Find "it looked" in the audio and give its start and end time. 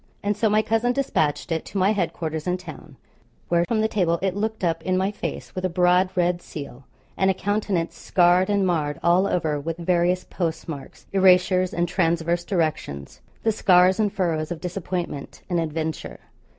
4.23-4.63